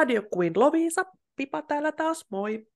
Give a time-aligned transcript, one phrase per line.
[0.00, 1.04] Radio Queen Lovisa,
[1.36, 2.66] Pipa täällä taas, moi.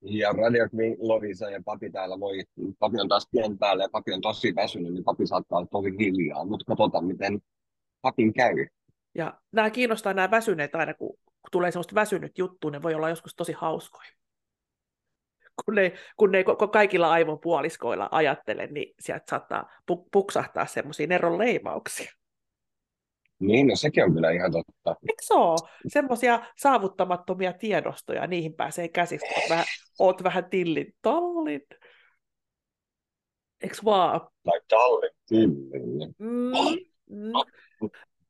[0.00, 2.44] Ja Radio Queen Lovisa ja Papi täällä, moi.
[2.78, 5.90] Papi on taas tien päällä ja Papi on tosi väsynyt, niin Papi saattaa olla tosi
[5.98, 7.40] hiljaa, mutta katsotaan, miten
[8.02, 8.66] Papin käy.
[9.14, 13.08] Ja nämä kiinnostaa nämä väsyneet aina, kun, kun tulee semmoista väsynyt juttu, ne voi olla
[13.08, 14.10] joskus tosi hauskoja.
[15.64, 19.70] Kun ne, kun ne koko kaikilla aivopuoliskoilla ajattele, niin sieltä saattaa
[20.12, 22.12] puksahtaa semmoisia neron leimauksia.
[23.38, 25.00] Niin, no sekin on kyllä ihan totta.
[25.08, 25.70] Eikö se ole?
[25.86, 29.26] Semmoisia saavuttamattomia tiedostoja, niihin pääsee käsistä.
[29.36, 29.64] Oot vähän,
[29.98, 31.60] oot vähän tillin tallin.
[33.60, 34.20] Eikö vaan?
[34.44, 36.14] Tai tallin tillin.
[36.18, 36.52] Mm,
[37.10, 37.32] mm.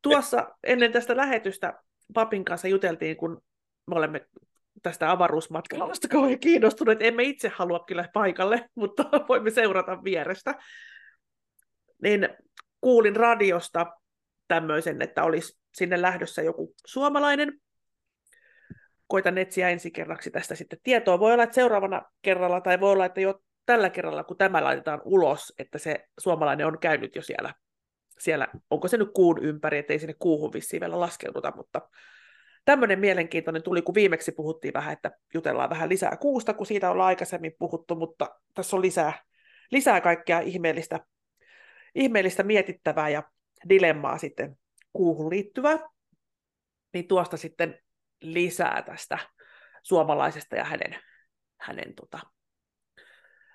[0.03, 1.83] Tuossa ennen tästä lähetystä
[2.15, 3.43] papin kanssa juteltiin, kun
[3.87, 4.27] me olemme
[4.83, 7.03] tästä avaruusmatkailusta kauhean kiinnostuneet.
[7.03, 10.55] Emme itse halua kyllä paikalle, mutta voimme seurata vierestä.
[12.03, 12.28] Niin
[12.81, 13.87] kuulin radiosta
[14.55, 17.60] tämmöisen, että olisi sinne lähdössä joku suomalainen.
[19.06, 21.19] Koitan etsiä ensi kerraksi tästä sitten tietoa.
[21.19, 25.00] Voi olla, että seuraavana kerralla, tai voi olla, että jo tällä kerralla, kun tämä laitetaan
[25.05, 27.55] ulos, että se suomalainen on käynyt jo siellä,
[28.19, 31.88] siellä onko se nyt kuun ympäri, ettei sinne kuuhun vissiin vielä laskeuduta, mutta
[32.64, 37.08] tämmöinen mielenkiintoinen tuli, kun viimeksi puhuttiin vähän, että jutellaan vähän lisää kuusta, kun siitä ollaan
[37.08, 39.12] aikaisemmin puhuttu, mutta tässä on lisää,
[39.70, 41.00] lisää kaikkea ihmeellistä,
[41.94, 43.22] ihmeellistä mietittävää ja
[43.69, 44.59] dilemmaa sitten
[44.93, 45.79] kuuhun liittyvää,
[46.93, 47.79] niin tuosta sitten
[48.21, 49.19] lisää tästä
[49.83, 50.97] suomalaisesta ja hänen,
[51.61, 52.21] hänen, tota,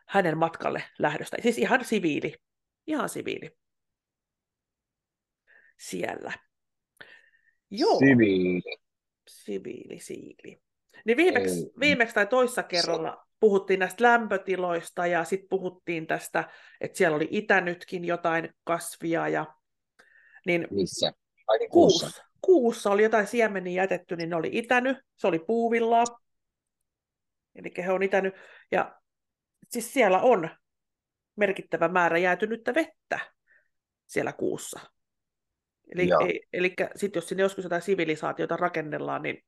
[0.08, 1.38] hänen matkalle lähdöstä.
[1.42, 2.36] Siis ihan siviili,
[2.88, 3.52] ihan siviili
[5.80, 6.34] siellä.
[7.72, 8.00] Joo.
[8.00, 8.62] Siviili.
[9.30, 10.62] Siviili, siviili.
[11.06, 16.50] Niin viimeksi, viimeksi tai toissa kerralla puhuttiin näistä lämpötiloista ja sitten puhuttiin tästä,
[16.82, 19.46] että siellä oli itänytkin jotain kasvia ja
[20.46, 21.14] niin Missä?
[21.48, 22.06] Ai niin kuussa.
[22.06, 22.24] kuussa.
[22.42, 26.06] Kuussa oli jotain siemeniä jätetty, niin ne oli itänyt, se oli puuvillaa.
[27.56, 28.34] Eli he on itänyt.
[28.72, 29.00] Ja
[29.70, 30.50] siis siellä on
[31.36, 33.20] merkittävä määrä jäätynyttä vettä
[34.08, 34.80] siellä kuussa.
[35.96, 39.46] Eli, ei, eli sitten jos sinne joskus jotain sivilisaatiota rakennellaan, niin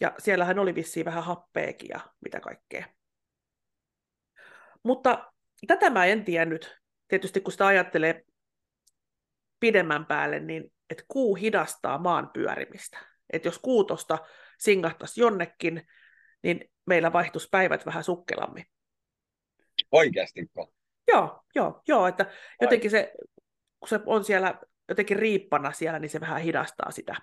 [0.00, 2.86] ja siellähän oli vissiin vähän happeekin ja mitä kaikkea.
[4.82, 5.32] Mutta
[5.66, 6.76] tätä mä en tiennyt.
[7.08, 8.24] Tietysti kun sitä ajattelee
[9.66, 12.98] pidemmän päälle, niin että kuu hidastaa maan pyörimistä.
[13.32, 14.18] Että jos kuutosta
[14.58, 15.86] singahtaisi jonnekin,
[16.42, 18.66] niin meillä vaihtuisi päivät vähän sukkelammin.
[19.92, 20.72] Oikeastiko?
[21.08, 22.26] Joo, joo, joo, että
[22.60, 23.12] jotenkin se,
[23.80, 27.14] kun se on siellä jotenkin riippana siellä, niin se vähän hidastaa sitä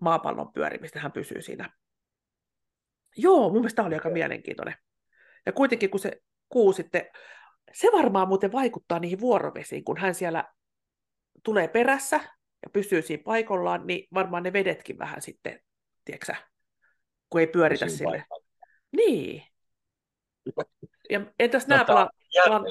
[0.00, 1.70] maapallon pyörimistä, hän pysyy siinä.
[3.16, 4.74] Joo, mun mielestä tämä oli aika mielenkiintoinen.
[5.46, 7.06] Ja kuitenkin kun se kuu sitten,
[7.72, 10.44] se varmaan muuten vaikuttaa niihin vuorovesiin, kun hän siellä
[11.46, 12.16] tulee perässä
[12.62, 15.60] ja pysyy siinä paikallaan, niin varmaan ne vedetkin vähän sitten,
[16.04, 16.34] tiedätkö
[17.30, 18.24] kun ei pyöritä Pysyy sille.
[18.28, 18.46] Paikalla.
[18.92, 19.42] Niin.
[21.10, 22.10] Ja entäs no, nämä pala-
[22.46, 22.64] plan-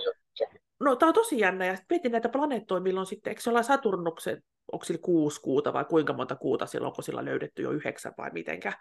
[0.80, 4.44] No tämä on tosi jännä, ja mietin näitä planeettoja, milloin sitten, eikö se olla Saturnuksen,
[4.72, 8.30] onko sillä kuusi kuuta vai kuinka monta kuuta silloin, onko sillä löydetty jo yhdeksän vai
[8.34, 8.74] mitenkä,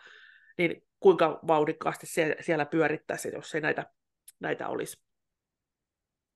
[0.59, 2.06] niin kuinka vauhdikkaasti
[2.41, 3.87] siellä pyörittäisi, jos ei näitä,
[4.41, 5.03] näitä olisi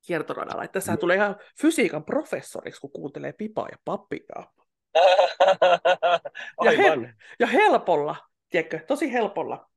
[0.07, 0.65] kiertoradalla.
[0.65, 0.99] Että tässä mm.
[0.99, 4.45] tulee ihan fysiikan professoriksi, kun kuuntelee pipaa ja pappia.
[6.65, 8.17] ja, he, ja helpolla,
[8.49, 9.71] tiedätkö, tosi helpolla.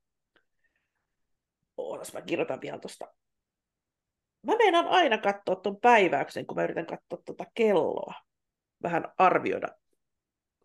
[1.77, 3.07] Ootas, mä kirjoitan vielä tuosta.
[4.47, 8.13] Mä meinaan aina katsoa tuon päiväyksen, kun mä yritän katsoa tuota kelloa.
[8.83, 9.67] Vähän arvioida,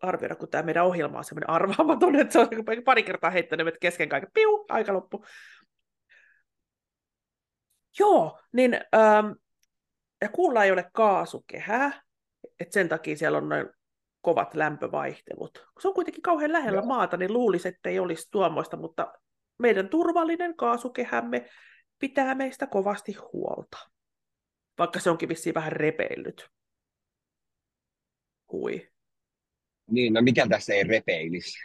[0.01, 2.47] arvioida kun tämä meidän ohjelma on semmoinen arvaamaton, että se on
[2.85, 4.29] pari kertaa heittänyt kesken kaiken.
[4.33, 5.25] Piu, aika loppu.
[7.99, 9.31] Joo, niin ähm,
[10.21, 12.01] ja kuulla ei ole kaasukehää,
[12.59, 13.69] että sen takia siellä on noin
[14.21, 15.51] kovat lämpövaihtelut.
[15.53, 16.85] Kun se on kuitenkin kauhean lähellä Joo.
[16.85, 19.13] maata, niin luulisi, että ei olisi tuommoista, mutta
[19.59, 21.49] meidän turvallinen kaasukehämme
[21.99, 23.77] pitää meistä kovasti huolta.
[24.77, 26.49] Vaikka se onkin vissiin vähän repeillyt.
[28.51, 28.89] Hui.
[29.91, 31.59] Niin, no mikä tässä ei repeilisi?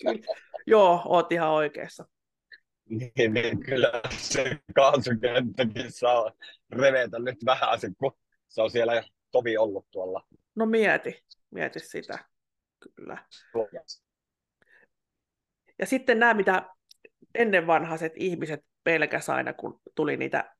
[0.66, 2.08] Joo, oot ihan oikeassa.
[2.88, 6.32] Niin, niin kyllä se kaasukenttäkin saa
[6.70, 8.18] revetä nyt vähän, kun
[8.48, 10.26] se on siellä tovi ollut tuolla.
[10.54, 12.18] No mieti, mieti sitä,
[12.80, 13.24] kyllä.
[15.78, 16.68] Ja sitten nämä, mitä
[17.34, 20.54] ennen vanhaiset ihmiset pelkäs aina, kun tuli niitä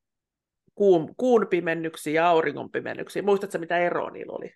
[0.74, 3.22] kuun, kuun pimennyksiä ja auringon pimennyksiä.
[3.22, 4.54] Muistatko, mitä eroa niillä oli?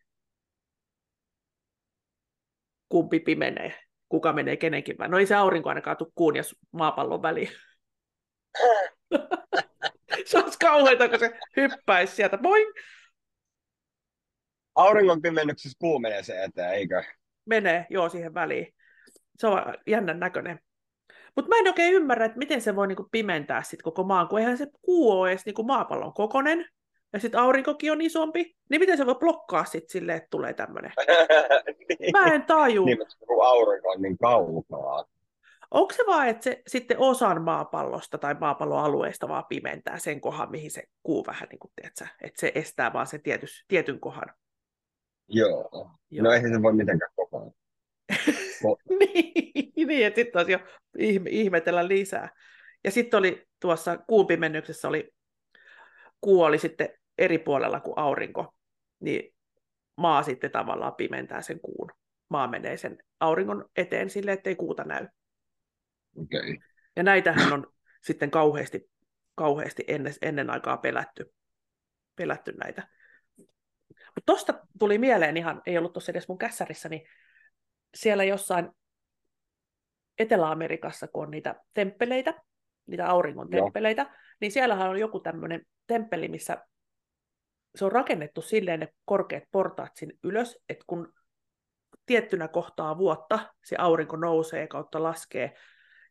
[2.89, 3.92] Kumpi pimenee?
[4.13, 5.09] Kuka menee kenenkin vai.
[5.09, 6.43] No ei se aurinko ainakaan tule kuun ja
[6.73, 7.49] maapallon väliin.
[10.27, 12.39] se olisi kauheita, kun se hyppäisi sieltä.
[12.39, 12.71] Boing!
[14.75, 17.03] Auringon pimennyksessä kuu menee se eteen, eikö?
[17.45, 18.75] menee, joo, siihen väliin.
[19.39, 20.61] Se on jännän näköinen.
[21.37, 24.39] Mutta mä en oikein ymmärrä, että miten se voi niinku pimentää sit koko maan, kun
[24.39, 26.69] eihän se kuu ole edes niinku maapallon kokonen,
[27.13, 30.93] ja sitten aurinkokin on isompi, niin miten se voi blokkaa sitten silleen, että tulee tämmöinen?
[31.89, 32.13] niin.
[32.19, 32.85] Mä en taju.
[32.85, 35.05] Niin, kun aurinko on niin kaukaa.
[35.71, 40.51] Onko se vaan, että se sitten osan maapallosta tai maapallon alueesta vaan pimentää sen kohan,
[40.51, 44.35] mihin se kuu vähän, niin kuin, tiedätkö, että se estää vaan sen tietys, tietyn kohan?
[45.29, 45.71] Joo.
[46.11, 46.25] Joo.
[46.25, 47.53] No eihän se voi mitenkään koko ajan.
[48.99, 50.59] Niin, niin, että sitten taisi jo
[50.99, 52.29] ihme, ihmetellä lisää.
[52.85, 55.11] Ja sitten oli tuossa kuun pimennyksessä oli,
[56.21, 56.89] kuu oli sitten
[57.19, 58.55] eri puolella kuin aurinko,
[59.01, 59.35] niin
[59.97, 61.91] maa sitten tavallaan pimentää sen kuun.
[62.29, 65.09] Maa menee sen auringon eteen sille, ettei kuuta näy.
[66.17, 66.57] Okay.
[66.97, 67.73] Ja näitähän on
[68.03, 68.91] sitten kauheasti,
[69.35, 71.35] kauheasti ennen, ennen aikaa pelätty,
[72.17, 72.89] pelätty näitä.
[73.87, 77.03] Mutta tosta tuli mieleen ihan, ei ollut tuossa edes mun kässärissä, niin
[77.95, 78.69] siellä jossain
[80.19, 82.35] Etelä-Amerikassa, kun on niitä temppeleitä,
[82.87, 83.65] niitä auringon Joo.
[83.65, 86.67] temppeleitä, niin siellähän on joku tämmöinen temppeli, missä
[87.75, 91.13] se on rakennettu silleen ne korkeat portaat sinne ylös, että kun
[92.07, 95.55] tiettynä kohtaa vuotta se aurinko nousee kautta laskee,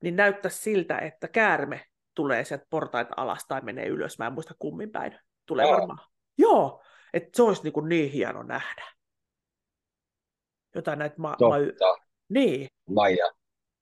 [0.02, 1.86] niin näyttäisi siltä, että käärme
[2.16, 4.20] tulee sieltä portaita alas tai menee ylös.
[4.20, 5.20] Mä en muista kummin päin.
[5.46, 5.78] Tulee Joo.
[5.78, 6.08] varmaan.
[6.38, 8.84] Joo, että se olisi niin, niin hieno nähdä.
[10.76, 11.84] Jotain näitä ma- ma-
[12.30, 13.32] niin, Maija.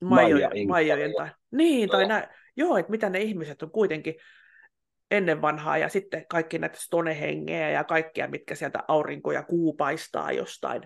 [0.01, 1.23] Maija Maijojen Inkka.
[1.23, 4.15] tai, niin, tai nä, joo, että mitä ne ihmiset on kuitenkin
[5.11, 10.31] ennen vanhaa, ja sitten kaikki näitä stonehengeä ja kaikkia, mitkä sieltä aurinko ja kuu paistaa
[10.31, 10.81] jostain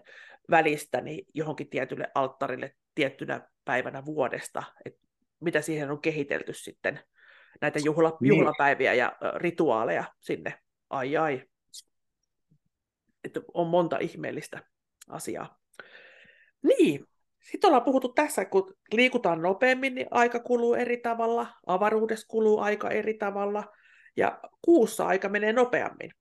[0.49, 4.99] välistä, niin johonkin tietylle alttarille tiettynä päivänä vuodesta, että
[5.39, 6.99] mitä siihen on kehitelty sitten,
[7.61, 8.29] näitä juhla, Niin.
[8.29, 10.53] juhlapäiviä ja rituaaleja sinne,
[10.89, 11.43] ai ai,
[13.23, 14.59] että on monta ihmeellistä
[15.09, 15.59] asiaa.
[16.63, 17.05] Niin,
[17.51, 22.89] sitten ollaan puhuttu tässä, kun liikutaan nopeammin, niin aika kuluu eri tavalla, avaruudessa kuluu aika
[22.89, 23.63] eri tavalla,
[24.18, 26.12] ja kuussa aika menee nopeammin.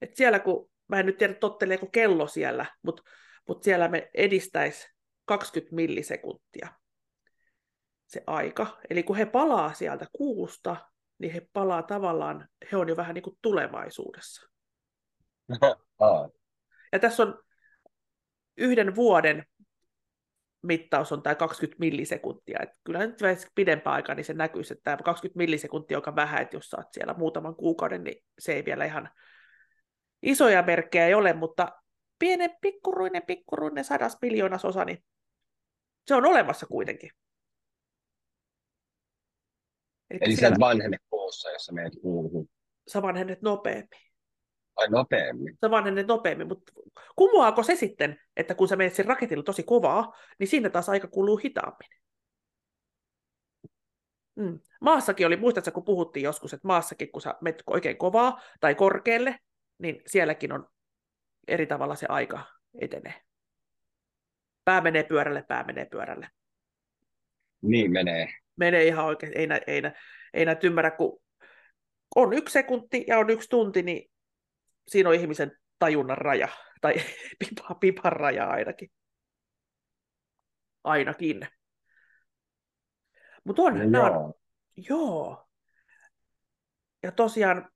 [0.00, 3.02] Et siellä kun, mä en nyt tiedä totteleeko kello siellä, mutta
[3.48, 4.88] mut siellä me edistäisi
[5.24, 6.68] 20 millisekuntia
[8.06, 8.78] se aika.
[8.90, 10.76] Eli kun he palaa sieltä kuusta,
[11.18, 14.50] niin he palaa tavallaan, he on jo vähän niin kuin tulevaisuudessa.
[16.92, 17.42] Ja tässä on
[18.56, 19.44] yhden vuoden
[20.62, 22.58] mittaus on tämä 20 millisekuntia.
[22.62, 26.42] Et kyllä nyt vähän pidempään aikaa, niin se näkyisi, että tämä 20 millisekuntia, joka vähän,
[26.42, 29.10] että jos sä oot siellä muutaman kuukauden, niin se ei vielä ihan
[30.22, 31.68] isoja merkkejä ei ole, mutta
[32.18, 35.04] pienen pikkuruinen, pikkuruinen sadas miljoonas osa, niin
[36.06, 37.10] se on olemassa kuitenkin.
[40.10, 42.48] Eli sä siellä et vanhene kuussa, jos sä meet kuuhun.
[42.88, 44.09] sä vanhennet nopeammin.
[44.80, 45.58] Ai nopeammin.
[45.60, 46.72] Sä vanhennet nopeammin, mutta
[47.16, 51.08] kumoaako se sitten, että kun sä menet sen raketilla tosi kovaa, niin siinä taas aika
[51.08, 51.88] kuluu hitaammin?
[54.36, 54.60] Mm.
[54.80, 59.38] Maassakin oli, muistatko kun puhuttiin joskus, että maassakin kun sä menet oikein kovaa tai korkealle,
[59.78, 60.68] niin sielläkin on
[61.48, 62.44] eri tavalla se aika
[62.80, 63.14] etenee.
[64.64, 66.28] Pää menee pyörälle, pää menee pyörälle.
[67.62, 68.28] Niin menee.
[68.56, 69.92] Menee ihan oikein, ei, nä, ei, nä,
[70.34, 71.22] ei näitä ymmärrä, kun
[72.16, 74.09] on yksi sekunti ja on yksi tunti, niin
[74.88, 76.48] siinä on ihmisen tajunnan raja,
[76.80, 76.94] tai
[77.38, 78.90] pipa, pipan raja ainakin.
[80.84, 81.48] Ainakin.
[83.44, 84.34] Mutta on, No nämä on,
[84.76, 84.98] joo.
[84.98, 85.48] joo.
[87.02, 87.70] Ja tosiaan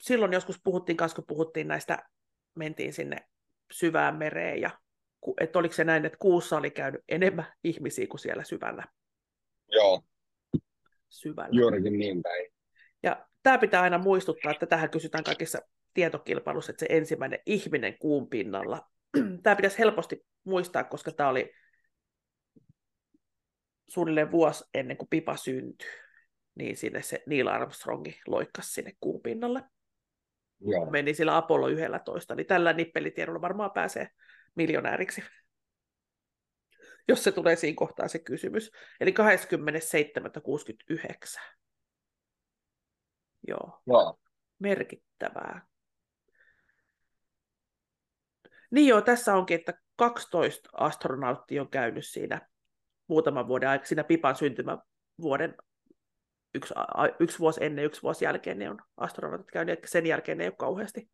[0.00, 1.98] silloin joskus puhuttiin kanssa, kun puhuttiin näistä,
[2.54, 3.16] mentiin sinne
[3.72, 4.70] syvään mereen, ja
[5.40, 8.84] että oliko se näin, että kuussa oli käynyt enemmän ihmisiä kuin siellä syvällä.
[9.68, 10.02] Joo,
[11.08, 11.60] syvällä.
[11.60, 12.52] juurikin niin päin.
[13.02, 15.58] Ja tämä pitää aina muistuttaa, että tähän kysytään kaikissa
[15.94, 18.90] tietokilpailussa, että se ensimmäinen ihminen kuun pinnalla.
[19.42, 21.52] Tämä pitäisi helposti muistaa, koska tämä oli
[23.88, 25.88] suunnilleen vuosi ennen kuin Pipa syntyi.
[26.54, 29.62] Niin sinne se Neil Armstrongi loikkasi sinne kuun pinnalle.
[30.60, 30.90] Joo.
[30.90, 34.08] Meni sillä Apollo 11, niin tällä nippelitiedolla varmaan pääsee
[34.54, 35.22] miljonääriksi.
[37.08, 38.70] Jos se tulee siinä kohtaa se kysymys.
[39.00, 39.14] Eli 27.69.
[43.48, 43.82] Joo.
[43.86, 44.18] Joo.
[44.58, 45.66] merkittävää.
[48.70, 52.48] Niin joo, tässä onkin, että 12 astronauttia on käynyt siinä
[53.06, 55.54] muutaman vuoden aikana, siinä Pipan syntymävuoden
[56.54, 56.74] yksi,
[57.20, 60.48] yksi vuosi ennen, yksi vuosi jälkeen ne on astronautit käynyt, ja sen jälkeen ne ei
[60.48, 61.10] ole kauheasti,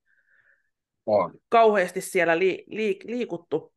[1.06, 1.34] On.
[1.48, 3.74] kauheasti siellä li, li, liikuttu.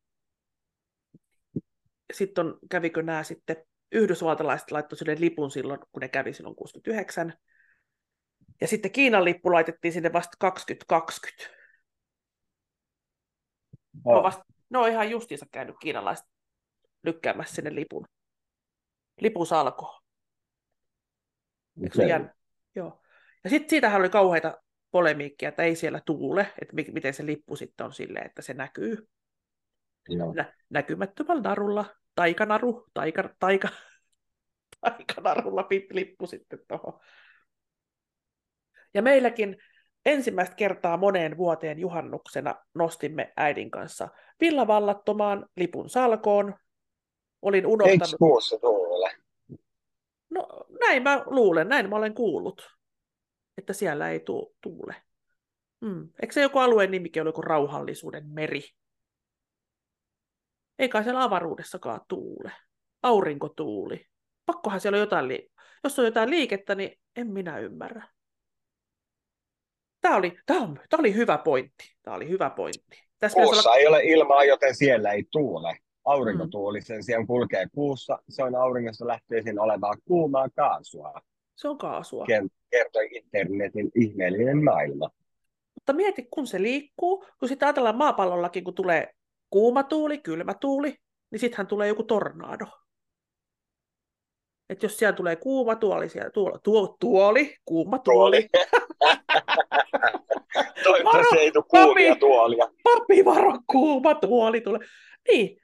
[2.13, 3.55] Sitten on, kävikö nämä sitten,
[3.91, 7.33] yhdysvaltalaiset laittoi sille lipun silloin, kun ne kävi silloin 69,
[8.62, 11.59] ja sitten Kiinan lippu laitettiin sinne vasta 2020.
[14.05, 14.24] On On.
[14.24, 16.25] vasta, Ne on ihan justiinsa käynyt kiinalaiset
[17.03, 18.05] lykkäämässä sinne lipun.
[19.22, 20.01] Lipusalkoon.
[21.84, 22.10] Eikö se Okei.
[22.10, 22.34] jännä?
[22.75, 23.01] Joo.
[23.43, 27.55] Ja sitten siitähän oli kauheita polemiikkia, että ei siellä tuule, että mi- miten se lippu
[27.55, 29.08] sitten on silleen, että se näkyy
[30.10, 30.34] Joo.
[30.34, 33.69] nä- näkymättömällä narulla, taikanaru, taika, taika,
[34.81, 37.00] taikanarulla pit lippu sitten tuohon.
[38.93, 39.58] Ja meilläkin
[40.10, 44.10] ensimmäistä kertaa moneen vuoteen juhannuksena nostimme äidin kanssa
[44.42, 46.56] villavallattomaan lipun salkoon.
[47.42, 48.20] Olin Eikö unohtanut,
[50.30, 50.48] no
[50.80, 52.78] näin mä luulen, näin mä olen kuullut,
[53.58, 54.96] että siellä ei tu- tuule.
[55.82, 56.10] Mm.
[56.22, 58.63] Eikö se joku alueen nimikin ole joku rauhallisuuden meri?
[60.80, 62.51] Eikä siellä avaruudessakaan tuule.
[63.04, 64.06] Aurinkotuuli.
[64.46, 65.51] Pakkohan siellä on jotain, li-
[65.84, 68.08] jos on jotain liikettä, niin en minä ymmärrä.
[70.01, 71.96] Tämä oli, tämä, on, tämä oli hyvä pointti.
[72.03, 73.03] Tämä oli hyvä pointti.
[73.20, 75.77] Tässä Kuussa olla, ei ole ilmaa, joten siellä ei tuule.
[76.06, 78.20] Aurinkotuuli sen sijaan kulkee kuussa.
[78.29, 81.22] Se on auringosta lähtöisin olevaa kuumaa kaasua,
[81.56, 82.25] se on kaasua.
[82.25, 85.10] ker- kertoi internetin ihmeellinen maailma.
[85.75, 89.13] Mutta mieti, kun se liikkuu, kun sitten ajatellaan maapallollakin, kun tulee
[89.50, 90.96] kuuma tuuli, kylmä tuuli,
[91.32, 92.65] niin sittenhän tulee joku tornado.
[94.70, 98.50] Että jos siellä tulee kuuma tuoli, siellä tuo, tuo, tuoli, kuuma tuoli,
[100.84, 102.20] Toivottavasti Varo, ei tule kuumia papi!
[102.20, 102.66] tuolia.
[102.84, 104.88] papi varo, kuuma tuoli tulee.
[105.28, 105.62] Niin.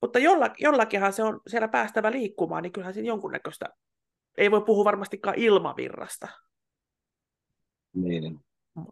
[0.00, 3.66] Mutta jolla, jollakinhan se on siellä päästävä liikkumaan, niin kyllähän siinä jonkunnäköistä,
[4.38, 6.28] ei voi puhua varmastikaan ilmavirrasta.
[7.92, 8.40] Niin.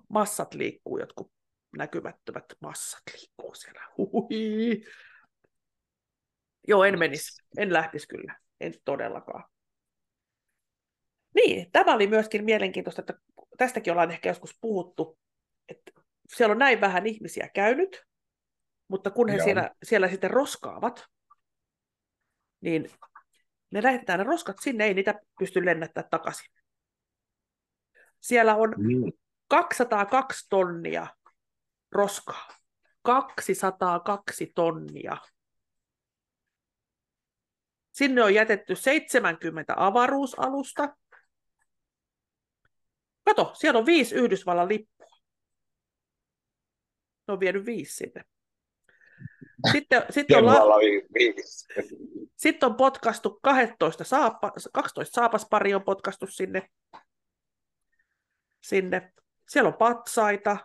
[0.08, 1.32] Massat liikkuu, jotkut
[1.76, 3.80] näkymättömät massat liikkuu siellä.
[3.98, 4.84] Hui.
[6.68, 7.42] Joo, en menisi.
[7.56, 8.38] En lähtisi kyllä.
[8.60, 9.44] En todellakaan.
[11.34, 13.14] Niin, tämä oli myöskin mielenkiintoista, että
[13.56, 15.18] tästäkin ollaan ehkä joskus puhuttu,
[15.68, 15.90] että
[16.34, 18.04] siellä on näin vähän ihmisiä käynyt,
[18.88, 19.44] mutta kun he Joo.
[19.44, 21.06] siellä, siellä sitten roskaavat,
[22.60, 22.90] niin
[23.70, 26.52] ne lähetetään ne roskat sinne, ei niitä pysty lennättää takaisin.
[28.20, 29.12] Siellä on Niin.
[29.48, 31.06] 202 tonnia
[31.92, 32.48] roskaa.
[33.02, 35.16] 202 tonnia.
[37.98, 40.96] Sinne on jätetty 70 avaruusalusta.
[43.24, 45.16] Kato, siellä on viisi Yhdysvallan lippua.
[47.28, 48.24] Ne on vienyt viisi sinne.
[49.72, 50.54] Sitten, sitten, on, la,
[52.36, 56.70] sitten on potkastu 12, saapa, 12 saapaspari on potkastu sinne.
[58.60, 59.12] sinne.
[59.48, 60.56] Siellä on patsaita.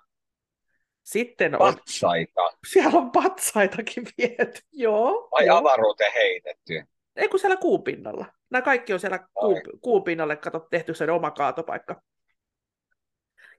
[1.03, 2.41] Sitten on, Patsaita.
[2.67, 4.61] siellä on patsaitakin viety.
[4.71, 5.27] Joo.
[5.31, 5.57] Vai joo.
[5.57, 6.92] avaruuteen heitetty.
[7.15, 8.25] Ei kun siellä kuupinnalla.
[8.49, 9.61] Nämä kaikki on siellä kuu, Ai.
[9.81, 12.01] kuupinnalle kato, tehty sen oma kaatopaikka.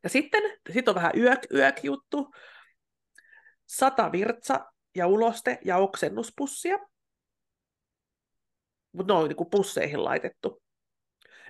[0.02, 0.42] Ja sitten
[0.72, 2.34] sit on vähän yök, yök juttu.
[3.66, 4.60] Sata virtsa
[4.94, 6.78] ja uloste ja oksennuspussia.
[8.92, 10.62] Mutta ne on niin pusseihin laitettu.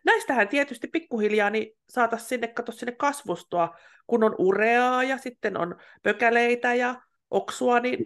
[0.05, 5.77] Näistähän tietysti pikkuhiljaa niin saataisiin sinne, kato sinne kasvustoa, kun on ureaa ja sitten on
[6.03, 8.05] pökäleitä ja oksua, niin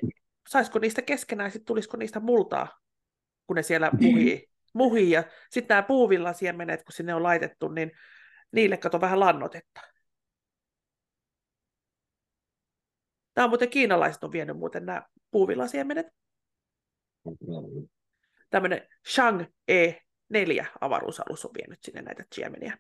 [0.49, 2.79] saisiko niistä keskenään, sitten tulisiko niistä multaa,
[3.49, 4.47] kun ne siellä muhii.
[4.75, 5.11] muhii.
[5.11, 7.93] Ja sitten nämä puuvillasiemenet, kun sinne on laitettu, niin
[8.53, 9.81] niille kato vähän lannotetta.
[13.35, 16.07] Tämä on muuten kiinalaiset on vienyt muuten nämä puuvillasiemenet.
[18.51, 22.79] Tämmöinen Shang E4 avaruusalus on vienyt sinne näitä siemeniä.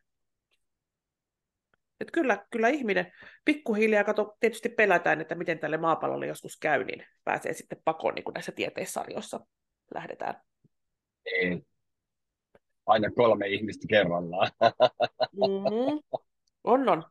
[2.00, 3.12] Et kyllä, kyllä ihminen
[3.44, 8.24] pikkuhiljaa, kato, tietysti pelätään, että miten tälle maapallolle joskus käy, niin pääsee sitten pakoon, niin
[8.24, 9.40] kuin näissä tieteissarjoissa
[9.94, 10.34] lähdetään.
[11.32, 11.62] Ei.
[12.86, 14.50] Aina kolme ihmistä kerrallaan.
[15.32, 16.18] Mm-hmm.
[16.64, 17.04] On, on.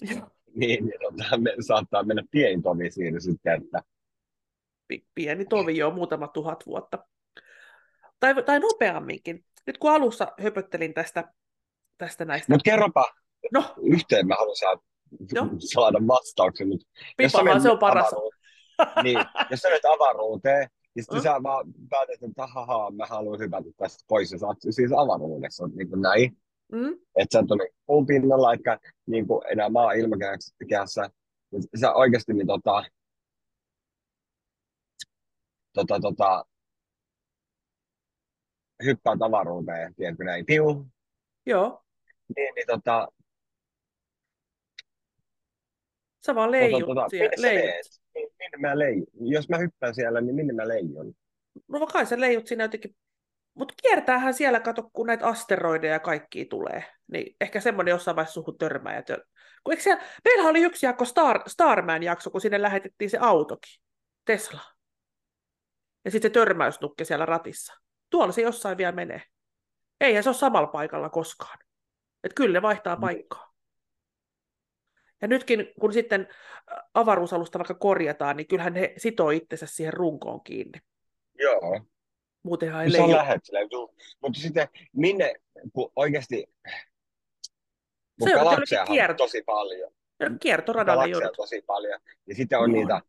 [0.60, 3.82] niin, niin tota, me, saattaa mennä pieni tovi siinä sitten, että
[4.88, 6.98] Pi- Pieni tovi jo muutama tuhat vuotta.
[8.20, 9.44] Tai, tai nopeamminkin.
[9.66, 11.32] Nyt kun alussa höpöttelin tästä,
[11.98, 12.52] tästä näistä...
[12.52, 13.04] Mutta kerropa,
[13.52, 14.80] No, yhteen mä haluan saada,
[15.32, 15.46] Joo.
[15.58, 16.68] saada vastauksen.
[17.18, 18.06] Menet se on paras.
[18.06, 19.18] avaruuteen- niin,
[19.50, 21.22] jos sä menet avaruuteen, niin sitten Mm.
[21.22, 25.66] sä vaan päätät, että haha, mä haluan hypätä tästä pois, ja sä oot siis avaruudessa,
[25.66, 26.36] niin kuin näin.
[26.72, 26.92] Mm?
[27.16, 31.10] Että sä et ole puun pinnalla, etkä niin kuin enää maa ilmakehässä.
[31.52, 32.84] Niin Sä oikeasti niin tota,
[35.72, 36.44] tota, tota,
[38.84, 40.86] hyppäät avaruuteen, tiedätkö näin, piu,
[41.46, 41.82] Joo,
[42.36, 43.08] niin, niin tota,
[46.26, 48.01] sä vaan tota, leijut tota, sä leijut.
[48.14, 49.06] Min- Minne mä leijun?
[49.20, 51.14] Jos mä hyppään siellä, niin minne mä leijun?
[51.68, 52.96] No kai sä leijut siinä jotenkin.
[53.54, 56.84] Mutta kiertäähän siellä, kato, kun näitä asteroideja ja kaikki tulee.
[57.12, 58.94] Niin ehkä semmoinen jossain vaiheessa suhun törmää.
[58.94, 59.24] Ja tö...
[59.64, 63.80] Kun eikö siellä, meillä oli yksi jakso, Star, Starman-jakso, kun sinne lähetettiin se autokin,
[64.24, 64.60] Tesla.
[66.04, 67.74] Ja sitten se törmäysnukke siellä ratissa.
[68.10, 69.22] Tuolla se jossain vielä menee.
[70.00, 71.58] Eihän se ole samalla paikalla koskaan.
[72.24, 73.51] Että kyllä ne vaihtaa paikkaa.
[75.22, 76.28] Ja nytkin, kun sitten
[76.94, 80.78] avaruusalusta vaikka korjataan, niin kyllähän he sitoo itsensä siihen runkoon kiinni.
[81.38, 81.80] Joo.
[82.42, 83.40] Muutenhan ei Se on lähet
[84.20, 85.34] Mutta sitten minne,
[85.72, 86.46] kun oikeasti,
[88.20, 89.92] kun Se on galakseja jollekin on kiert- tosi paljon.
[90.22, 90.38] On
[91.10, 91.32] joudut.
[91.36, 92.00] tosi paljon.
[92.26, 92.80] Ja sitten on Joo.
[92.80, 93.00] niitä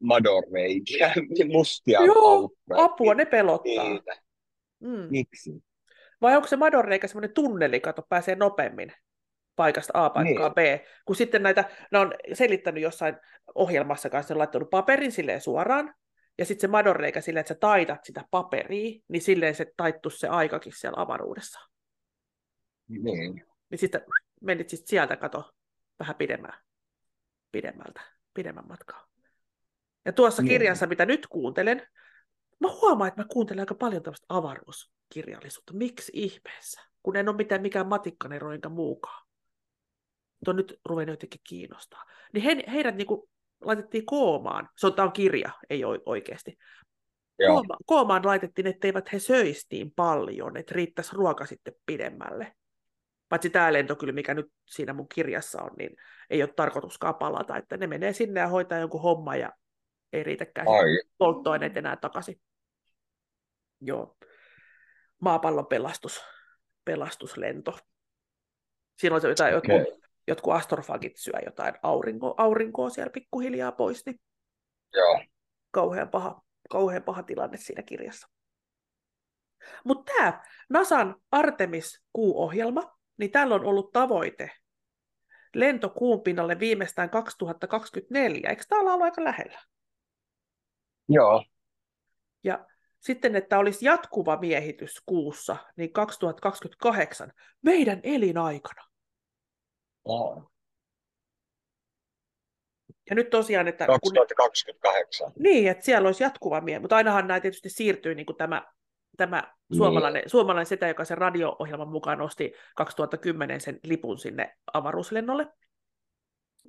[0.00, 1.12] madorreikiä,
[1.52, 2.84] mustia Joo, aukkoja.
[2.84, 3.88] apua, ne pelottaa.
[3.88, 4.16] Niitä.
[4.80, 5.06] Mm.
[5.10, 5.64] Miksi?
[6.20, 8.92] Vai onko se madonreikä semmoinen tunneli, kato, pääsee nopeammin
[9.58, 10.78] paikasta A paikkaan Niin.
[10.78, 13.16] B, kun sitten näitä, ne on selittänyt jossain
[13.54, 15.94] ohjelmassa kanssa, ne on laittanut paperin silleen suoraan,
[16.38, 20.28] ja sitten se madonreikä silleen, että sä taitat sitä paperia, niin silleen se taittuu se
[20.28, 21.60] aikakin siellä avaruudessa.
[22.88, 23.44] Niin.
[23.70, 24.00] Niin sitten
[24.40, 25.52] menit sitten sieltä, kato,
[26.00, 26.52] vähän pidemmän,
[27.52, 28.00] pidemmältä,
[28.34, 29.06] pidemmän matkaa.
[30.04, 30.48] Ja tuossa Niin.
[30.48, 31.86] kirjassa, mitä nyt kuuntelen,
[32.60, 35.72] mä huomaan, että mä kuuntelen aika paljon tämmöistä avaruuskirjallisuutta.
[35.72, 36.80] Miksi ihmeessä?
[37.02, 39.27] Kun en ole mitään mikään matikkanero enkä muukaan.
[40.46, 42.04] On nyt ruvennut jotenkin kiinnostaa.
[42.32, 43.28] Niin he, heidät niinku
[43.60, 44.68] laitettiin koomaan.
[44.76, 46.58] Se on, on kirja, ei oi- oikeasti.
[47.38, 47.54] Joo.
[47.54, 52.52] Kooma, koomaan laitettiin, etteivät he söisi niin paljon, että riittäisi ruoka sitten pidemmälle.
[53.28, 55.96] Paitsi tämä lento kyllä, mikä nyt siinä mun kirjassa on, niin
[56.30, 59.52] ei ole tarkoituskaan palata, että ne menee sinne ja hoitaa jonkun homma ja
[60.12, 60.66] ei riitäkään
[61.18, 62.40] polttoaineet enää takaisin.
[63.80, 64.16] Joo.
[65.20, 66.24] Maapallon pelastus,
[66.84, 67.78] pelastuslento.
[68.98, 69.78] Siinä on se jotain, okei.
[69.78, 74.20] jotkut, jotkut astrofagit syö jotain aurinko, aurinkoa siellä pikkuhiljaa pois, niin
[74.94, 75.24] Joo.
[75.70, 78.28] kauhean paha, kauhean paha tilanne siinä kirjassa.
[79.84, 84.50] Mutta tämä NASAn Artemis-kuuohjelma, niin täällä on ollut tavoite
[85.54, 88.50] lento kuun pinnalle viimeistään 2024.
[88.50, 89.60] Eikö tämä ollut aika lähellä?
[91.08, 91.44] Joo.
[92.44, 92.66] Ja
[93.00, 98.87] sitten, että olisi jatkuva miehitys kuussa, niin 2028 meidän elinaikana.
[100.08, 100.48] Aa.
[103.10, 105.32] Ja nyt tosiaan, että kun, 2028.
[105.38, 108.66] niin, että siellä olisi jatkuva miehitys, mutta ainahan nämä tietysti siirtyy niin kuin tämä,
[109.16, 109.76] tämä Niin.
[109.78, 115.46] suomalainen, suomalainen setä, joka sen radio-ohjelman mukaan nosti 2010 sen lipun sinne avaruuslennolle,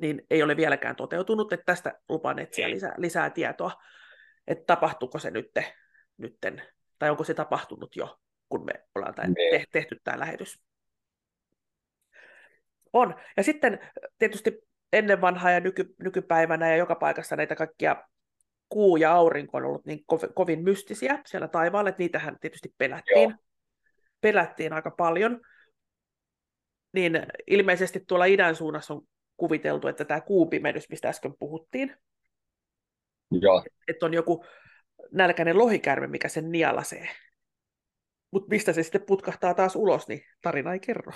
[0.02, 3.72] niin ei ole vieläkään toteutunut, että tästä lupaan etsiä lisää, lisää tietoa,
[4.48, 5.76] että tapahtuuko se nytte,
[6.18, 6.62] nytten,
[7.00, 9.52] tai onko se tapahtunut jo, kun me ollaan tää, Niin.
[9.62, 10.60] te, tehty tämä lähetys.
[12.94, 13.16] On.
[13.38, 13.80] Ja sitten
[14.18, 14.60] tietysti
[14.94, 18.04] ennen vanhaa ja nyky, nykypäivänä ja joka paikassa näitä kaikkia
[18.70, 23.30] kuu ja aurinko on ollut niin kovin, kovin mystisiä siellä taivaalla, että niitähän tietysti pelättiin.
[23.30, 23.40] Joo.
[24.22, 25.42] Pelättiin aika paljon.
[26.94, 29.02] Niin ilmeisesti tuolla idän suunnassa on
[29.38, 31.96] kuviteltu, että tämä kuupimedys, mistä äsken puhuttiin,
[33.32, 33.64] Joo.
[33.88, 34.46] että on joku
[35.12, 37.10] nälkäinen lohikärme, mikä sen nielasee.
[38.32, 41.12] Mutta mistä se sitten putkahtaa taas ulos, niin tarina ei kerro.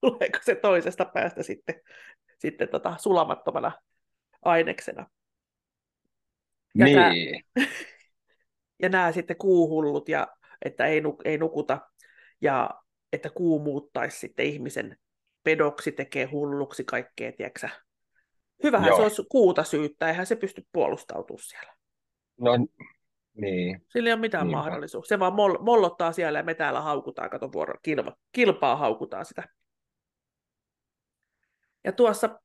[0.00, 1.80] Tuleeko se toisesta päästä sitten,
[2.38, 3.72] sitten tota sulamattomana
[4.44, 5.06] aineksena.
[6.74, 7.44] Ja Niin.
[8.82, 10.26] ja nämä sitten kuuhullut, ja
[10.64, 11.78] että ei, ei nukuta,
[12.40, 12.70] ja
[13.12, 14.96] että kuu muuttaisi sitten ihmisen
[15.44, 17.68] pedoksi, tekee hulluksi kaikkea, tiedätkö
[18.62, 18.96] Hyvähän Joo.
[18.96, 21.74] se olisi kuuta syyttää, eihän se pysty puolustautumaan siellä.
[22.40, 22.52] No,
[23.36, 23.86] niin.
[23.88, 24.58] Sillä ei ole mitään Niinpä.
[24.58, 25.16] mahdollisuuksia.
[25.16, 29.48] Se vaan moll- mollottaa siellä ja me täällä haukutaan, kato vuoro, kilpa, kilpaa haukutaan sitä.
[31.84, 32.40] Ja tuossa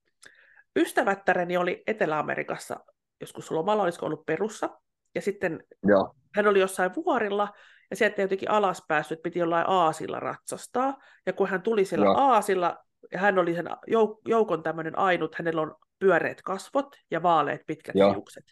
[0.75, 2.79] ystävättäreni oli Etelä-Amerikassa
[3.21, 4.69] joskus lomalla, olisiko ollut Perussa,
[5.15, 6.15] ja sitten Joo.
[6.35, 7.53] hän oli jossain vuorilla,
[7.89, 10.97] ja sieltä jotenkin alas päässyt, että piti jollain aasilla ratsastaa.
[11.25, 12.17] Ja kun hän tuli sillä Joo.
[12.17, 12.77] aasilla,
[13.11, 17.95] ja hän oli sen jouk- joukon tämmöinen ainut, hänellä on pyöreät kasvot ja vaaleat pitkät
[17.95, 18.13] Joo.
[18.13, 18.43] hiukset.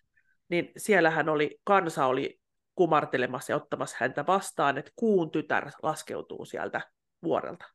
[0.49, 2.39] Niin siellä hän oli, kansa oli
[2.75, 6.81] kumartelemassa ja ottamassa häntä vastaan, että kuun tytär laskeutuu sieltä
[7.23, 7.65] vuorelta.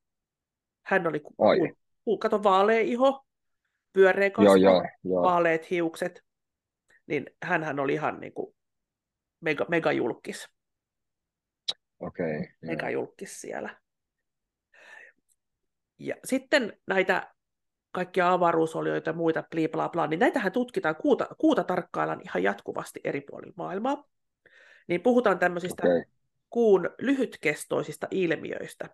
[0.83, 3.27] Hän oli, ku, ku, ku, kato, vaalea iho,
[3.93, 5.23] pyöreä kasvo, joo, joo.
[5.23, 6.25] vaaleat hiukset,
[7.07, 8.57] niin hän oli ihan niin kuin
[9.41, 10.49] mega, megajulkis,
[12.01, 12.35] Okei.
[12.35, 12.51] joo.
[12.63, 13.81] megajulkis siellä.
[15.99, 17.35] Ja sitten näitä
[17.93, 23.01] kaikkia avaruusolioita ja muita, bla bla bla, niin näitähän tutkitaan, kuuta, kuuta tarkkaillaan ihan jatkuvasti
[23.05, 24.09] eri puolilla maailmaa.
[24.89, 26.05] Niin puhutaan tämmöisistä Okei.
[26.51, 28.89] kuun lyhytkestoisista ilmiöistä,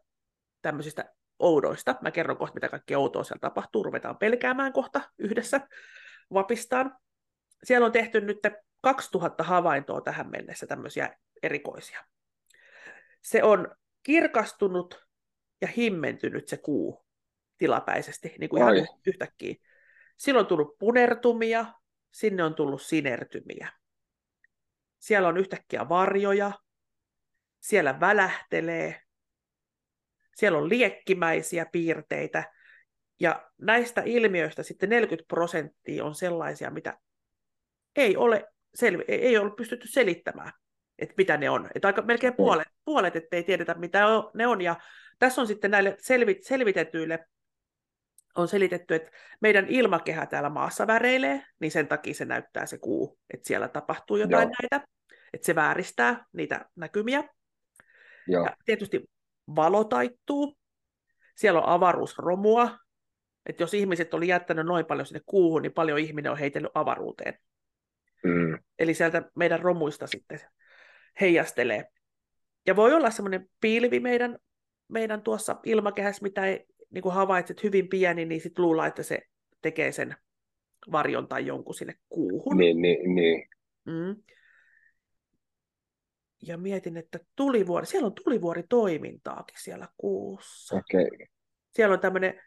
[0.63, 1.95] tämmöisistä oudoista.
[2.01, 3.83] Mä kerron kohta, mitä kaikkea outoa siellä tapahtuu.
[3.83, 5.61] Ruvetaan pelkäämään kohta yhdessä
[6.33, 6.97] vapistaan.
[7.65, 8.39] Siellä on tehty nyt
[8.83, 12.05] 2000 havaintoa tähän mennessä, tämmöisiä erikoisia.
[13.23, 15.07] Se on kirkastunut
[15.61, 17.06] ja himmentynyt se kuu
[17.59, 18.87] tilapäisesti, niin kuin ihan Oi.
[19.07, 19.55] yhtäkkiä.
[20.17, 21.67] Silloin on tullut punertumia,
[22.11, 23.73] sinne on tullut sinertymiä.
[24.99, 26.53] Siellä on yhtäkkiä varjoja,
[27.61, 29.03] siellä välähtelee,
[30.37, 32.53] siellä on liekkimäisiä piirteitä,
[33.21, 36.99] ja näistä ilmiöistä sitten 40 prosenttia on sellaisia, mitä
[37.97, 40.53] ei ole, selvi- ei ole pystytty selittämään,
[40.99, 41.69] että mitä ne on.
[41.75, 44.61] Että aika melkein puolet, puolet ettei tiedetä, mitä ne on.
[44.61, 44.77] Ja
[45.19, 47.27] tässä on sitten näille selvi- selvitetyille
[48.37, 53.19] on selitetty, että meidän ilmakehä täällä maassa väreilee, niin sen takia se näyttää se kuu,
[53.35, 54.55] että siellä tapahtuu jotain Joo.
[54.63, 54.89] näitä,
[55.33, 57.25] että se vääristää niitä näkymiä.
[58.29, 58.45] Joo.
[58.45, 59.05] Ja tietysti
[59.57, 60.59] valo taittuu,
[61.37, 62.79] siellä on avaruusromua,
[63.47, 67.39] että jos ihmiset oli jättänyt noin paljon sinne kuuhun, niin paljon ihminen on heitellyt avaruuteen.
[68.25, 68.59] Mm.
[68.79, 70.41] Eli sieltä meidän romuista sitten
[71.21, 71.85] heijastelee.
[72.67, 74.39] Ja voi olla semmoinen pilvi meidän,
[74.89, 79.23] meidän tuossa ilmakehässä, mitä ei niin kuin havaitset hyvin pieni, niin sitten luullaan, että se
[79.63, 80.17] tekee sen
[80.93, 82.57] varjon tai jonkun sinne kuuhun.
[82.57, 83.49] Niin, niin, niin.
[83.85, 84.17] Mm.
[86.43, 90.77] Ja mietin, että tulivuori, siellä on tulivuoritoimintaakin siellä kuussa.
[90.77, 91.09] Okei.
[91.15, 91.27] Okay.
[91.71, 92.43] Siellä on tämmöinen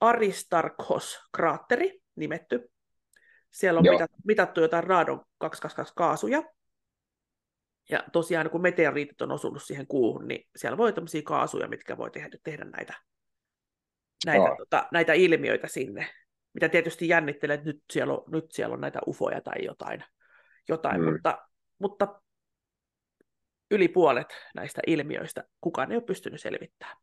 [0.00, 2.70] Aristarchos-kraatteri nimetty.
[3.50, 3.94] Siellä on Joo.
[3.94, 6.42] mitat, mitattu jotain radon 222 kaasuja.
[7.90, 12.10] Ja tosiaan kun meteoriitit on osunut siihen kuuhun, niin siellä voi tämmöisiä kaasuja, mitkä voi
[12.10, 12.94] tehdä, tehdä näitä,
[14.26, 14.56] näitä, Joo.
[14.56, 16.06] tota, näitä ilmiöitä sinne.
[16.54, 20.04] Mitä tietysti jännittelee, että nyt siellä on, nyt siellä on näitä ufoja tai jotain,
[20.68, 21.12] jotain Mm.
[21.12, 21.38] mutta,
[21.78, 22.20] mutta
[23.70, 26.96] yli puolet näistä ilmiöistä kukaan ei ole pystynyt selvittämään.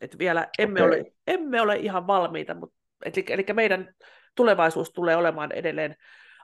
[0.00, 1.00] Et vielä emme, Okei.
[1.00, 3.94] ole, emme ole ihan valmiita, mutta, eli, eli meidän
[4.34, 5.96] tulevaisuus tulee olemaan edelleen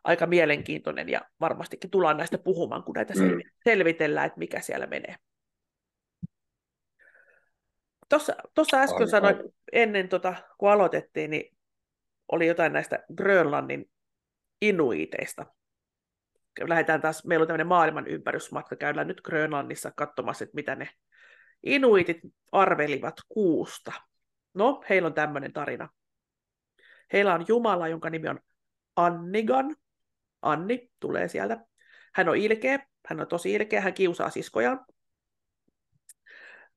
[0.05, 3.21] aika mielenkiintoinen ja varmastikin tullaan näistä puhumaan, kun näitä Mm.
[3.21, 5.17] selvi- selvitellään, että mikä siellä menee.
[8.09, 8.33] Tuossa,
[8.75, 9.37] äsken Aivan, sanoin,
[9.73, 11.57] ennen tota, kun aloitettiin, niin
[12.33, 13.91] oli jotain näistä Grönlannin
[14.63, 15.47] inuiteista.
[16.61, 20.89] Lähdetään taas, meillä on tämmöinen maailman ympärysmatka, käydään nyt Grönlannissa katsomassa, että mitä ne
[21.63, 22.19] inuitit
[22.53, 23.93] arvelivat kuusta.
[24.55, 25.89] No, heillä on tämmöinen tarina.
[27.13, 28.41] Heillä on Jumala, jonka nimi on
[28.97, 29.77] Annigan.
[30.43, 31.67] Anni tulee sieltä.
[32.15, 34.87] Hän on ilkeä, hän on tosi ilkeä, hän kiusaa siskojaan.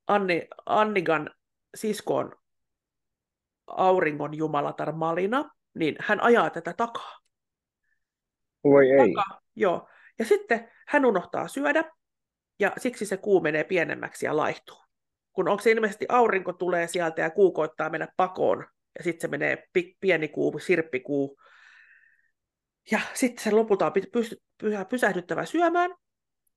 [0.10, 1.30] Anni, Annigan
[1.76, 2.36] sisko on
[3.68, 7.20] auringon jumalatar Malina, niin hän ajaa tätä takaa.
[8.64, 9.14] Voi ei.
[9.14, 9.42] takaa.
[9.56, 9.90] Joo.
[10.20, 11.84] Ja sitten hän unohtaa syödä,
[12.60, 14.78] ja siksi se kuu menee pienemmäksi ja laihtuu.
[15.34, 18.66] Kun onko se ilmeisesti aurinko tulee sieltä ja kuu koittaa mennä pakoon,
[18.98, 21.40] ja sitten se menee pi- pieni kuu, sirppikuu.
[22.92, 23.94] Ja sitten se lopulta on
[24.90, 25.96] pysähdyttävä syömään,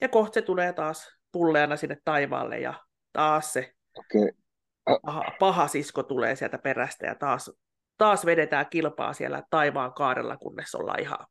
[0.00, 2.74] ja kohta se tulee taas pulleana sinne taivaalle, ja
[3.12, 4.32] taas se Okei.
[5.02, 7.50] paha, paha sisko tulee sieltä perästä, ja taas,
[7.98, 11.26] taas vedetään kilpaa siellä taivaan kaarella, kunnes ollaan ihan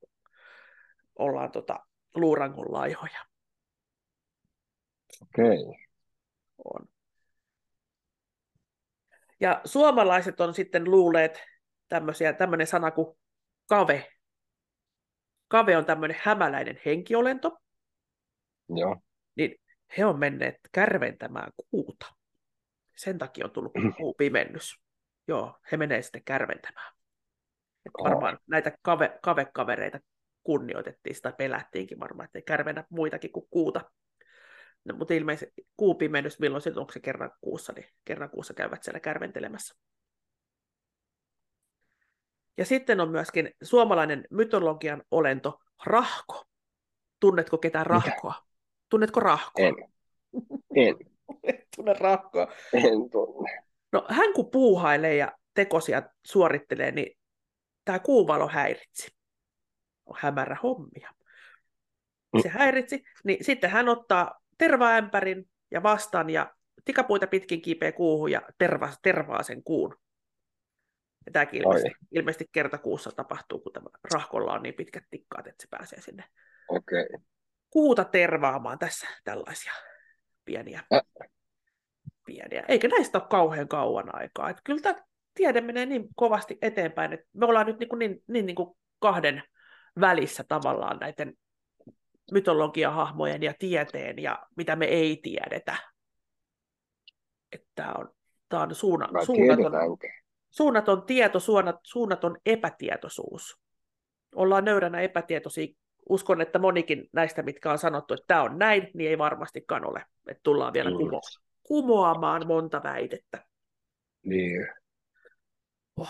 [1.19, 1.79] ollaan tota,
[2.15, 3.25] luurangon laihoja.
[5.21, 5.57] Okei.
[6.65, 6.87] On.
[9.39, 11.43] Ja suomalaiset on sitten luulleet
[11.87, 13.17] tämmöisiä, tämmöinen sana kuin
[13.69, 14.07] kave.
[15.47, 17.57] Kave on tämmöinen hämäläinen henkiolento,
[18.69, 19.01] Joo.
[19.97, 22.05] He on menneet kärventämään kuuta.
[22.95, 24.75] Sen takia on tullut kuupimennys.
[25.27, 26.93] Joo, he menee sitten kärventämään.
[27.85, 28.03] Et Aa.
[28.03, 29.99] varmaan näitä kave, kavekavereita
[30.43, 33.91] kunnioitettiin tai pelättiinkin varmaan, että ei kärvennä muitakin kuin kuuta.
[34.85, 38.99] No, mutta ilmeisesti kuupimennys, milloin se, onko se kerran kuussa, niin kerran kuussa käyvät siellä
[38.99, 39.75] kärventelemässä.
[42.57, 46.43] Ja sitten on myöskin suomalainen mytologian olento rahko.
[47.19, 48.50] Tunnetko ketään Mikä?
[48.91, 49.65] Tunnetko rahkoa?
[49.65, 49.75] En.
[50.75, 50.95] En.
[51.43, 52.47] Et tunne rahkoa.
[52.73, 53.63] En tunne.
[53.91, 57.17] No hän kun puuhailee ja tekosia suorittelee, niin
[57.85, 59.15] tämä kuuvalo häiritsi.
[60.05, 61.13] On hämärä hommia.
[62.41, 66.53] Se häiritsi, niin sitten hän ottaa tervaämpärin ja vastaan ja
[66.85, 69.95] tikapuita pitkin kiipeä kuuhun ja terva, tervaa sen kuun.
[71.25, 75.67] Ja tämäkin ilmeisesti, ilmeisesti kertakuussa tapahtuu, kun tämä rahkolla on niin pitkät tikkaat, että se
[75.69, 76.23] pääsee sinne
[76.69, 77.07] Okei.
[77.71, 79.73] Kuuta tervaamaan tässä tällaisia
[80.45, 80.83] pieniä,
[82.25, 82.65] pieniä.
[82.67, 84.49] Eikä näistä ole kauhean kauan aikaa.
[84.49, 88.23] Että kyllä tämä tiede menee niin kovasti eteenpäin, että me ollaan nyt niin, kuin niin,
[88.27, 89.43] niin, niin kuin kahden
[89.99, 91.33] välissä tavallaan näiden
[92.31, 95.75] mytologiahahmojen ja tieteen ja mitä me ei tiedetä.
[97.51, 98.13] Että tämä on,
[98.49, 99.97] tämä on suuna, suunnaton,
[100.49, 103.59] suunnaton tieto, suunnat, suunnaton epätietoisuus.
[104.35, 105.80] Ollaan nöyränä epätietoisia.
[106.09, 110.05] Uskon, että monikin näistä, mitkä on sanottu, että tämä on näin, niin ei varmastikaan ole.
[110.27, 113.45] Että tullaan vielä kumo- kumoamaan monta väitettä.
[114.25, 114.67] Niin.
[115.97, 116.07] On.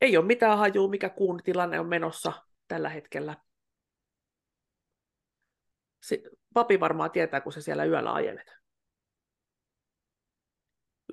[0.00, 2.32] Ei ole mitään hajua, mikä kuun tilanne on menossa
[2.68, 3.36] tällä hetkellä.
[6.02, 6.22] Se,
[6.54, 8.58] papi varmaan tietää, kun sä siellä yöllä ajelet.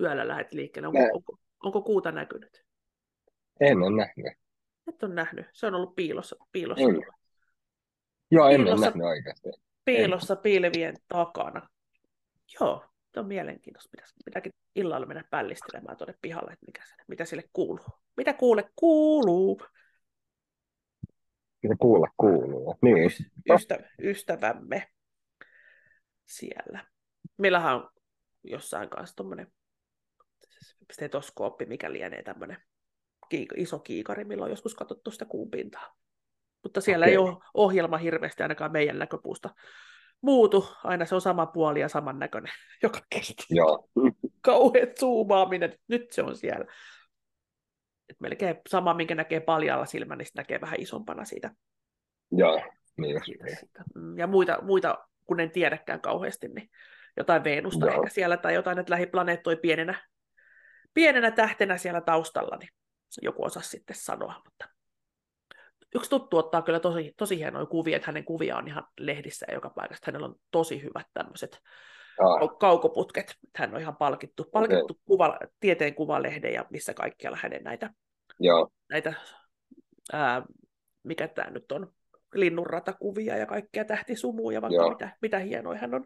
[0.00, 0.88] Yöllä lähdet liikkeelle.
[0.88, 2.64] Onko, onko, onko kuuta näkynyt?
[3.60, 4.45] En ole nähnyt.
[4.88, 5.46] Et ole nähnyt.
[5.52, 6.36] Se on ollut piilossa.
[6.52, 6.84] piilossa.
[6.84, 7.02] En.
[8.30, 9.48] Joo, en Piilossa- ole nähnyt oikeasti.
[9.84, 11.68] piilossa pilvien takana.
[12.60, 13.90] Joo, se on mielenkiintoista.
[13.90, 17.86] Pitäisi, pitääkin illalla mennä pällistelemään tuonne pihalle, että mikä se, mitä sille kuuluu.
[18.16, 19.62] Mitä kuule kuuluu,
[21.62, 22.78] Mitä kuulla kuuluu.
[22.82, 23.10] Niin.
[23.54, 24.88] Ystä, ystävämme
[26.26, 26.86] siellä.
[27.38, 27.90] Meillähän on
[28.44, 29.52] jossain kanssa tuommoinen
[30.92, 32.56] stetoskooppi, mikä lienee tämmöinen
[33.34, 35.94] kiik- iso kiikari, millä on joskus katsottu sitä kuun pintaa.
[36.62, 37.32] Mutta siellä ei Okei.
[37.32, 39.50] ole ohjelma hirveästi ainakaan meidän näköpuusta
[40.20, 40.68] muutu.
[40.84, 43.44] Aina se on sama puoli ja samannäköinen joka kerta.
[43.50, 43.88] Joo.
[44.40, 45.78] Kauheat zoomaaminen.
[45.88, 46.64] Nyt se on siellä.
[48.08, 51.50] Et melkein sama, minkä näkee paljalla silmän, niin näkee vähän isompana siitä.
[52.32, 52.62] Joo.
[52.96, 53.58] Niin siitä, niin.
[53.94, 56.70] Mm, Ja muita, muita, kun en tiedäkään kauheasti, niin
[57.16, 57.94] jotain Venusta Joo.
[57.94, 60.04] ehkä siellä tai jotain, että lähiplaneettoi pienenä,
[60.94, 62.68] pienenä tähtenä siellä taustalla, niin
[63.22, 64.34] joku osaa sitten sanoa.
[64.44, 64.68] Mutta
[65.94, 69.54] yksi tuttu ottaa kyllä tosi, tosi hienoja kuvia, että hänen kuvia on ihan lehdissä ja
[69.54, 70.06] joka paikasta.
[70.06, 71.60] Hänellä on tosi hyvät tämmöiset
[72.20, 73.34] Ah, kaukoputket.
[73.56, 77.90] Hän on ihan palkittu, palkittu kuva, tieteen kuvalehde ja missä kaikkialla hänen näitä,
[78.40, 78.68] joo.
[78.88, 79.12] näitä
[80.12, 80.42] ää,
[81.02, 81.92] mikä tämä nyt on,
[82.34, 84.90] linnunratakuvia ja kaikkea tähtisumuja, vaikka Joo.
[84.90, 86.04] mitä, mitä hienoja hän on.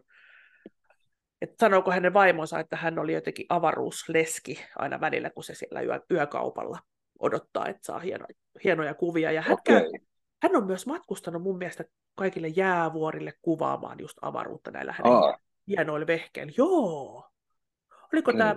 [1.41, 5.99] Et sanooko hänen vaimonsa, että hän oli jotenkin avaruusleski aina välillä, kun se siellä yö,
[6.11, 6.79] yökaupalla
[7.21, 8.25] odottaa, että saa hieno,
[8.63, 9.31] hienoja kuvia.
[9.31, 9.81] Ja hän, Okei.
[9.81, 9.89] käy,
[10.43, 11.83] hän on myös matkustanut mun mielestä
[12.15, 16.53] kaikille jäävuorille kuvaamaan just avaruutta näillä hänen Ah, hienoilla vehkeillä.
[16.57, 17.29] Joo!
[18.13, 18.55] Oliko tämä.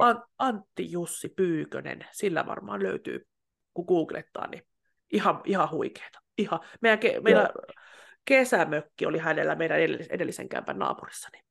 [0.00, 3.26] An- Antti Jussi Pyykönen, sillä varmaan löytyy,
[3.74, 4.62] kun googlettaa, niin
[5.12, 6.18] ihan, ihan huikeeta.
[6.38, 6.60] Ihan.
[6.80, 7.50] Meidän ke- meillä
[8.24, 11.44] kesämökki oli hänellä meidän edellis- edellisen kämpän naapurissa, niin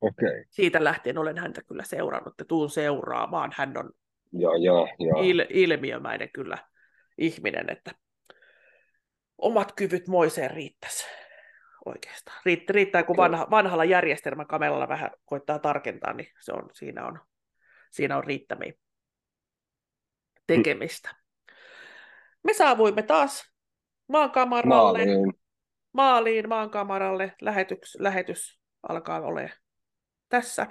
[0.00, 0.44] Okei.
[0.50, 3.52] siitä lähtien olen häntä kyllä seurannut ja tuun seuraamaan.
[3.56, 3.90] Hän on
[4.38, 5.22] Joo, joo, joo.
[5.22, 6.58] il- ilmiömäinen kyllä
[7.18, 7.90] ihminen, että
[9.38, 11.06] omat kyvyt moiseen riittäisi
[11.84, 12.36] oikeastaan.
[12.48, 17.20] Riitt- riittää, kun vanha, vanhalla järjestelmäkamelalla vähän koittaa tarkentaa, niin se on, siinä, on,
[17.90, 18.72] siinä on riittämiä
[20.46, 21.14] tekemistä.
[22.44, 23.52] Me saavuimme taas
[24.08, 25.32] maankamaralle, Maaliin.
[25.92, 27.34] maaliin maankamaralle.
[27.40, 29.52] Lähetys, lähetys alkaa olemaan
[30.28, 30.66] tässä.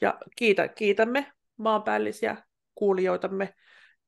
[0.00, 1.32] Ja kiitä, kiitämme
[1.62, 2.36] maanpäällisiä
[2.74, 3.54] kuulijoitamme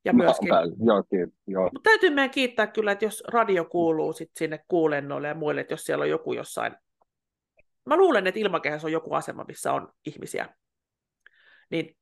[0.04, 0.48] ja myöskin.
[0.48, 1.04] Joo.
[1.46, 1.70] Joo.
[1.72, 5.72] Mutta täytyy meidän kiittää kyllä, että jos radio kuuluu sit sinne kuulennoille ja muille, että
[5.72, 6.76] jos siellä on joku jossain...
[7.86, 10.54] Mä luulen, että ilmakehässä on joku asema, missä on ihmisiä.
[11.70, 11.96] Niin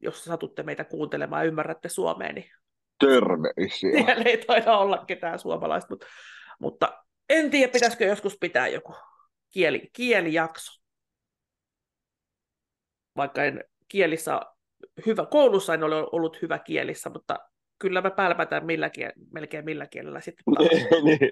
[0.00, 2.50] jos satutte meitä kuuntelemaan ja ymmärrätte Suomea, niin
[3.00, 4.04] Terveisiä.
[4.04, 5.88] siellä ei taida olla ketään suomalaista.
[5.90, 6.06] Mutta,
[6.58, 8.94] mutta en tiedä, pitäisikö joskus pitää joku
[9.50, 10.82] kieli, kielijakso.
[13.16, 14.40] Vaikka en kielissä
[15.06, 17.38] hyvä, koulussa en ole ollut hyvä kielissä, mutta
[17.78, 20.68] kyllä mä pälpätän millä kiel, melkein millä kielellä sitten taas.
[21.04, 21.30] niin.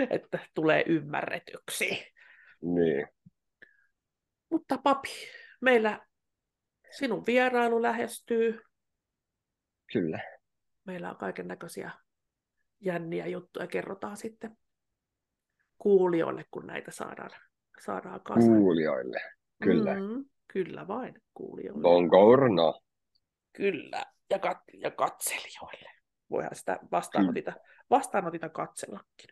[0.10, 2.12] että tulee ymmärretyksi.
[2.62, 3.06] niin.
[4.50, 5.08] Mutta papi,
[5.60, 6.06] meillä
[6.90, 8.60] sinun vierailu lähestyy.
[9.92, 10.18] Kyllä.
[10.84, 11.90] Meillä on kaiken näköisiä
[12.80, 13.66] jänniä juttuja.
[13.66, 14.58] Kerrotaan sitten
[15.78, 17.30] kuulijoille, kun näitä saadaan,
[17.80, 18.58] saadaan kasaan.
[18.58, 19.20] Kuulijoille.
[19.64, 19.94] Kyllä.
[19.94, 21.82] Mm, kyllä vain kuulijoille.
[21.82, 22.80] Bongo or no.
[23.52, 24.04] Kyllä.
[24.30, 25.90] Ja, kat- ja katselijoille.
[26.30, 27.52] Voihan sitä vastaanotita,
[27.90, 29.30] vastaanotita katsellakin.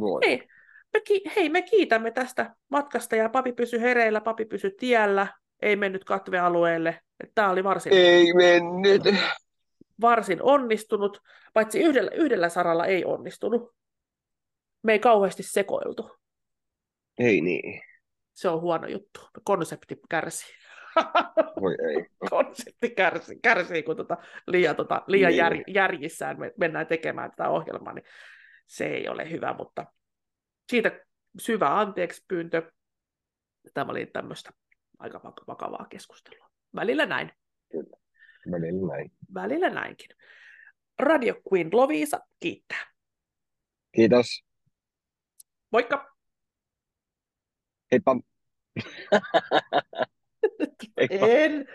[0.00, 0.20] Voi.
[0.26, 0.48] Hei
[0.92, 5.26] me, ki- hei, me kiitämme tästä matkasta ja papi pysy hereillä, papi pysy tiellä,
[5.62, 7.00] ei mennyt katvealueelle.
[7.34, 9.02] Tämä oli varsin, Ei mennyt.
[10.00, 11.22] varsin onnistunut,
[11.54, 13.74] paitsi yhdellä, yhdellä saralla ei onnistunut.
[14.82, 16.10] Me ei kauheasti sekoiltu.
[17.18, 17.82] Ei niin.
[18.36, 19.20] Se on huono juttu.
[19.44, 20.54] Konsepti kärsii.
[21.60, 22.06] Voi ei.
[22.30, 25.38] Konsepti kärsii, kärsii kun tota, liian, tota, liian Niin.
[25.38, 28.04] jär, järjissään me mennään tekemään tätä ohjelmaa, niin
[28.66, 29.86] se ei ole hyvä, mutta
[30.70, 31.00] siitä
[31.38, 32.72] syvä anteeksi pyyntö.
[33.74, 34.50] Tämä oli tämmöistä
[34.98, 36.50] aika vak- vakavaa keskustelua.
[36.74, 37.32] Välillä näin,
[38.50, 39.12] Välillä näin.
[39.34, 40.08] välillä näinkin.
[40.98, 42.86] Radio Queen Loviisa kiittää.
[43.92, 44.44] Kiitos.
[45.72, 46.15] Moikka!
[47.96, 48.20] Tepa.
[50.98, 51.16] Tepa.
[51.20, 51.66] El...